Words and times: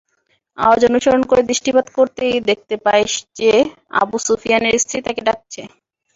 আওয়াজ 0.57 0.81
অনুসরণ 0.89 1.23
করে 1.25 1.41
দৃষ্টিপাত 1.43 1.87
করতেই 1.97 2.35
দেখতে 2.49 2.75
পায় 2.85 3.05
যে, 3.39 3.51
আবু 4.01 4.17
সুফিয়ানের 4.25 4.75
স্ত্রী 4.83 4.99
তাকে 5.01 5.21
ডাকছে। 5.27 5.61